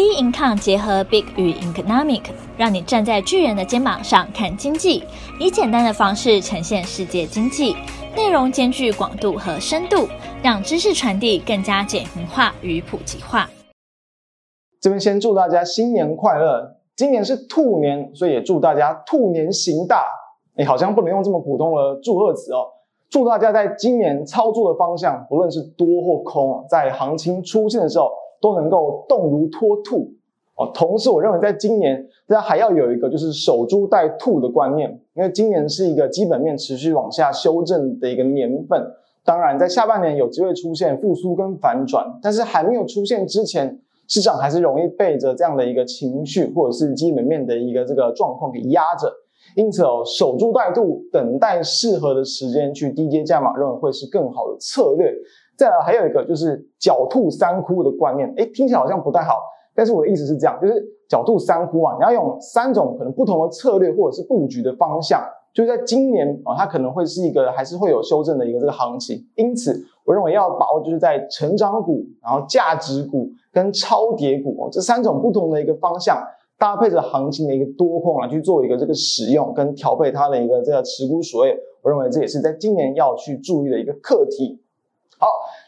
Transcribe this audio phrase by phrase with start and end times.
[0.00, 2.22] B Income 结合 Big 与 Economic，
[2.56, 5.04] 让你站在巨人的肩膀上看经济，
[5.38, 7.76] 以简单的方式呈现世界经济，
[8.16, 10.08] 内容兼具广度和深度，
[10.42, 13.50] 让知识传递更加简明化与普及化。
[14.80, 16.78] 这边先祝大家新年快乐！
[16.96, 20.06] 今年是兔年，所以也祝大家兔年行大。
[20.56, 22.64] 你好像不能用这么普通的祝贺词哦。
[23.10, 28.10] 祝大家在今年操作的方向，不论是多或空，在行情出现的时候，
[28.40, 30.12] 都能够动如脱兔
[30.56, 30.70] 哦。
[30.74, 38.82] 同时，我认为在今年，大家还要有一个就是守株待兔的观念，因为今年是一个基本面持续往下修正的一个年份。
[39.22, 49.12] 当然，在下半年有机会出现复苏跟反转，但是还没有出现之前，市场还是容易被着这样的一个情绪或者是基本面的一个这个状况给压着。
[49.56, 55.12] 因此哦，守株待兔，等待适合的时间去低阶加码，认为会是更好的策略。
[55.60, 59.34] 再来还有一个就是狡兔三窟的观念，诶，听起来好像不太好，
[59.74, 69.22] 但是我的意思是这样，就是狡兔三窟啊，你要用三种可能不同的策略或者是布局的方向，就是在今年啊，它可能会是一个还是会有修正的一个这个行情。
[69.36, 76.16] 因此，我认为要把握就是在成长股、然后价值股跟超跌股哦这三种不同的一个方向。
[76.58, 84.60] 搭配着行情的一个多空来去做一个这个使用跟调配它的一个这个持股所谓，我认为这也是在今年要去注意的一个课题。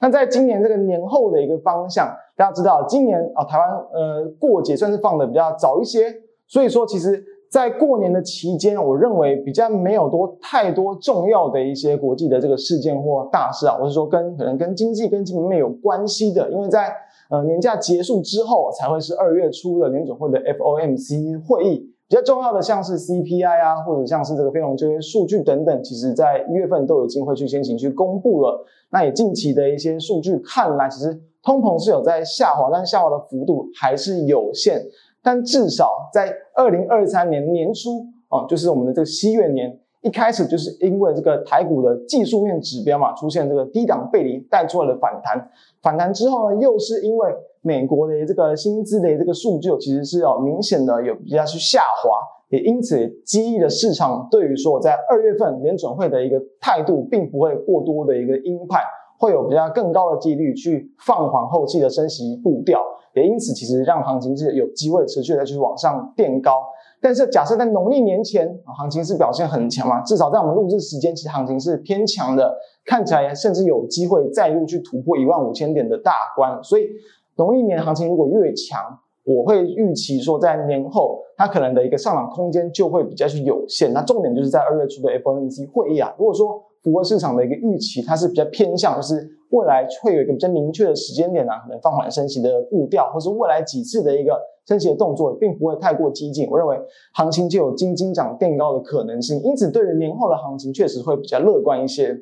[0.00, 6.14] 那在今年这个年后的一个方向，大家知道今年啊台湾呃过节算是放的比较早一些，
[6.46, 16.92] 所以说其实在过年的期间，我认为比较没有多太多重要的一些国际的这个事件或大事啊，我是说跟可能跟经济跟基本面有关系的，因为在。
[17.30, 28.64] 呃，年假结束之后才会是二月初的联准会的 FOMC 会议，比较重要的像是 CPI 啊，或者像是这个非农就业数据等等，其实在一月份都已经会去先行去公布了。
[28.90, 34.82] 那也近期的一些数据看来，其实通膨是有在下滑，但下滑的幅度还是有限。
[35.22, 45.50] 但至少在二零二三年年初啊，就是我们的这个西元年一开始，就是因为这个台股的技术面指标嘛，出现这个低档背离带出来的反弹。
[45.82, 52.10] 反弹之后呢，又是因为美国的这个薪资的这个数据，其实是要明显的有比较去下滑，
[52.50, 58.80] 也因此激励了市场对于说在二月份联准会的一个态度，并不会过多的一个鹰派，
[59.18, 62.80] 会有比较更高的几率去放缓后期的升息步调，
[63.14, 66.62] 也因此其实让行情是有机会持续的去往上垫高。
[67.00, 76.62] 但是假设在农历年前，行情是表现很强嘛，至少在我们录制时间，其实行情是偏强的，看起来甚至有机会再度去突破一万五千点的大关。
[76.62, 76.88] 所以
[77.36, 83.92] 农历年行情如果越强，我会预期说在年后它可能的一个上涨空间就会比较去有限。
[83.92, 94.38] 那重点就是在二月初的 FOMC 会议啊，如果说符合市场的一个预期，它是比较偏向就是未来会有一个比较明确的时间点啊，可能放缓升息的步调，或是未来几次的一个。
[94.68, 96.78] 升息的动作并不会太过激进，我认为
[97.14, 102.14] 行情就有金金涨垫高的可能性，因此对于年后的行情确实会比较乐观一些。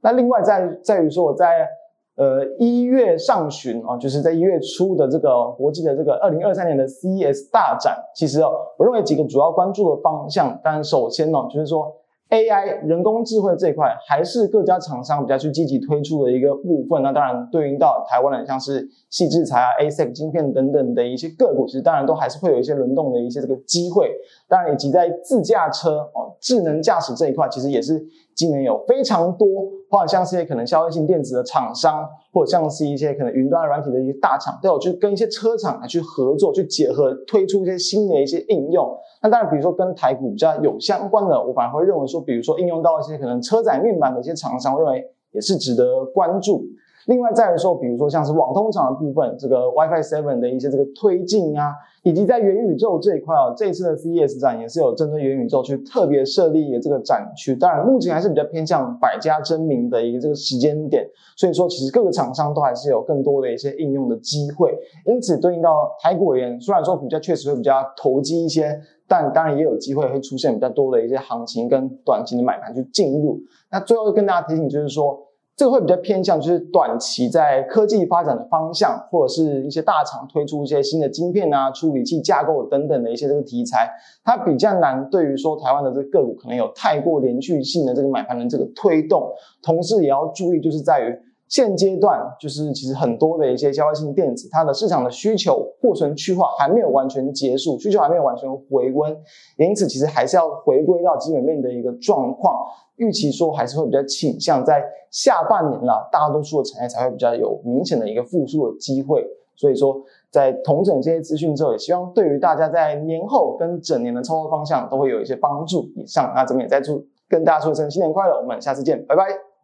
[0.00, 1.68] 那另外在在于说我在
[2.16, 11.94] 呃一月上旬啊，就是在一月初的这个国际的这个二零二三年的 CES 大展，其实哦，我认为几个主要关注的方向，当然首先呢就是说。
[12.28, 17.00] AI 人工智慧这一块还是各家厂商比较去积极推出的一个部分。
[17.02, 24.10] 那当然对应到台湾的像是细制裁啊、ASIC 晶片等等的一些个股，其实当然都还是会有一些轮动的一些这个机会。
[24.48, 28.04] 当然以及在自驾车哦、智能驾驶这一块，其实也是
[28.34, 29.46] 今年有非常多，
[29.90, 38.96] 或者像是一些可能消费性电子的厂商，或者像是一些可能云端软体的一些大厂，都有去跟一些车厂来去合作，去结合推出一些新的一些应用。
[39.22, 46.64] 那当然，比如说跟台股比较有相关的，我反而会认为说，比如说应用到一些可能车载面板的一些厂商，认为也是值得关注。
[47.06, 51.72] 另外再来说，比如说像是网通厂的部分，这个 WiFi 7的一些这个推进啊，
[52.02, 57.54] 以及在元宇宙这一块啊，这次的 CES 展也是有针对元宇宙去特别设立一个这个展区。
[57.54, 64.76] 当然，目前还是比较偏向百家争鸣的一个这个时间点，所以说其实各个厂商都还是有更多的一些应用的机会。
[65.04, 68.76] 因此，对应到台股而言，虽然说股价确实会比较投机一些，
[69.06, 73.38] 但当然也有机会会出现比较多的一些行情跟短期的买盘去进入。
[73.70, 75.22] 那最后跟大家提醒就是说。
[75.56, 83.90] 这个会比较偏向，就是短期在科技发展的方向，或者是一些大厂推出一些新的晶片啊、处理器架构等等的一些这个题材，
[84.22, 85.08] 它比较难。
[85.08, 89.32] 对于说台湾的这个个股，可能有太过连续性的这个买盘的这个推动，
[89.62, 91.18] 同时也要注意，就是在于
[91.48, 99.16] 现阶段，就是其实很多的一些消费性电子，它的市场的需求库存去化还没有完全结束，需求还没有完全回温，
[99.58, 102.54] 因此其实还是要回归到基本面的一个状况。
[102.96, 109.22] 预期说还是会比较倾向在下半年啦，大多数的产业才会比较有明显的一个复苏的机会。
[109.54, 115.88] 所以说，在同整这些资讯之后，也希望对于大家在年后跟整年的操作方向都会有一些帮助。
[115.94, 119.55] 以上，那这边也再祝跟大家说一声新年快乐，我们下次见，拜拜。